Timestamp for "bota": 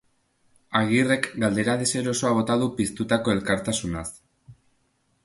2.39-2.57